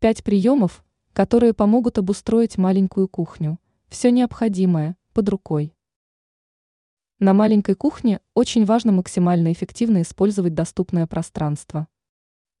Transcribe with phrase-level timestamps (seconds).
[0.00, 3.58] Пять приемов, которые помогут обустроить маленькую кухню.
[3.88, 5.74] Все необходимое под рукой.
[7.18, 11.88] На маленькой кухне очень важно максимально эффективно использовать доступное пространство.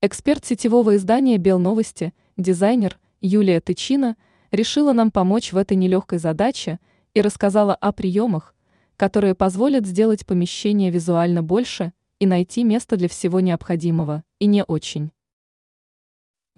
[0.02, 4.16] Эксперт сетевого издания «Белновости», дизайнер Юлия Тычина
[4.50, 6.80] решила нам помочь в этой нелегкой задаче
[7.14, 8.56] и рассказала о приемах,
[8.96, 15.12] которые позволят сделать помещение визуально больше и найти место для всего необходимого, и не очень.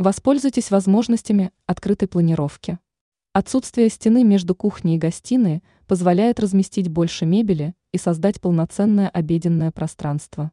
[0.00, 2.78] Воспользуйтесь возможностями открытой планировки.
[3.34, 10.52] Отсутствие стены между кухней и гостиной позволяет разместить больше мебели и создать полноценное обеденное пространство.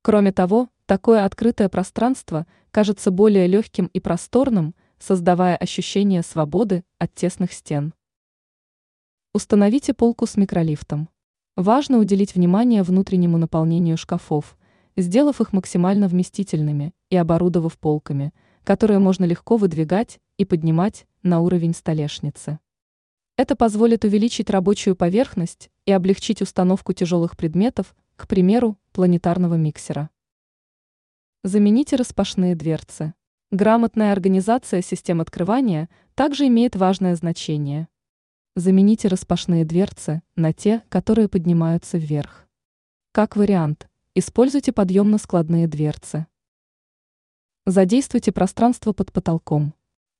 [0.00, 7.52] Кроме того, такое открытое пространство кажется более легким и просторным, создавая ощущение свободы от тесных
[7.52, 7.92] стен.
[9.34, 11.10] Установите полку с микролифтом.
[11.54, 14.56] Важно уделить внимание внутреннему наполнению шкафов,
[14.96, 18.32] сделав их максимально вместительными и оборудовав полками–
[18.64, 22.58] которые можно легко выдвигать и поднимать на уровень столешницы.
[23.36, 30.10] Это позволит увеличить рабочую поверхность и облегчить установку тяжелых предметов, к примеру, планетарного миксера.
[31.42, 33.14] Замените распашные дверцы.
[33.50, 37.88] Грамотная организация систем открывания также имеет важное значение.
[38.56, 42.46] Замените распашные дверцы на те, которые поднимаются вверх.
[43.12, 46.26] Как вариант, используйте подъемно-складные дверцы.
[47.70, 49.74] Задействуйте пространство под потолком.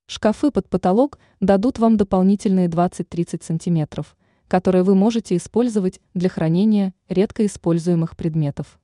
[0.06, 4.04] Шкафы под потолок дадут вам дополнительные 20-30 см,
[4.46, 8.78] которые вы можете использовать для хранения редко используемых предметов.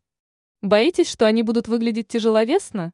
[0.62, 2.92] Боитесь, что они будут выглядеть тяжеловесно?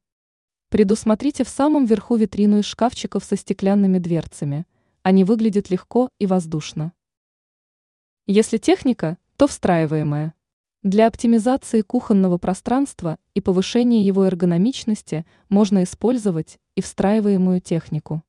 [0.68, 4.66] Предусмотрите в самом верху витрину из шкафчиков со стеклянными дверцами.
[5.02, 6.92] Они выглядят легко и воздушно.
[8.26, 10.34] Если техника, то встраиваемая.
[10.82, 18.24] Для оптимизации кухонного пространства и повышения его эргономичности можно использовать и встраиваемую технику.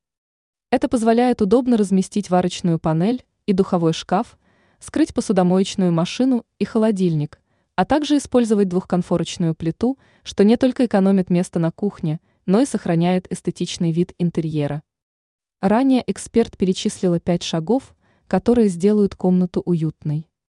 [0.70, 4.38] Это позволяет удобно разместить варочную панель и духовой шкаф,
[4.78, 7.40] скрыть посудомоечную машину и холодильник,
[7.74, 13.26] а также использовать двухконфорочную плиту, что не только экономит место на кухне, но и сохраняет
[13.32, 14.84] эстетичный вид интерьера.
[15.60, 17.96] Ранее эксперт перечислила пять шагов,
[18.28, 20.28] которые сделают комнату уютной.